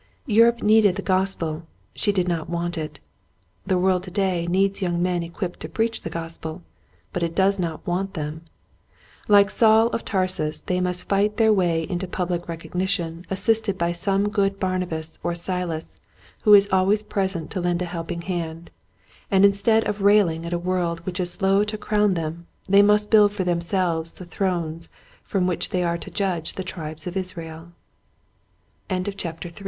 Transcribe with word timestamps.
Europe 0.25 0.63
needed 0.63 0.95
the 0.95 1.03
Gospel— 1.03 1.61
she 2.01 2.11
did 2.11 2.27
not 2.27 2.49
want 2.49 2.75
it. 2.75 2.99
The 3.67 3.77
world 3.77 4.01
to 4.05 4.09
day 4.09 4.47
needs 4.47 4.81
young 4.81 4.99
men 4.99 5.21
equipped 5.21 5.59
to 5.59 5.69
preach 5.69 6.01
the 6.01 6.09
Gospel, 6.09 6.63
but 7.13 7.21
it 7.21 7.35
does 7.35 7.59
not 7.59 7.85
want 7.85 8.15
them. 8.15 8.41
Like 9.27 9.51
Saul 9.51 9.89
of 9.89 10.03
Tarsus 10.03 10.59
they 10.61 10.81
must 10.81 11.07
fight 11.07 11.37
their 11.37 11.53
way 11.53 11.85
into 11.87 12.07
public 12.07 12.47
recog 12.47 12.71
nition 12.71 13.25
assisted 13.29 13.77
by 13.77 13.91
some 13.91 14.29
good 14.29 14.59
Barnabas 14.59 15.19
or 15.21 15.35
Silas 15.35 15.99
who 16.45 16.55
is 16.55 16.67
always 16.71 17.03
present 17.03 17.51
to 17.51 17.61
lend 17.61 17.83
a 17.83 17.85
help 17.85 18.11
ing 18.11 18.23
hand, 18.23 18.71
and 19.29 19.45
instead 19.45 19.87
of 19.87 20.01
railing 20.01 20.47
at 20.47 20.51
a 20.53 20.57
world 20.57 21.01
which 21.01 21.19
is 21.19 21.31
slow 21.31 21.63
to 21.65 21.77
crown 21.77 22.15
them 22.15 22.47
they 22.67 22.81
must 22.81 23.11
build 23.11 23.33
for 23.33 23.43
themselves 23.43 24.13
the 24.13 24.25
thrones 24.25 24.89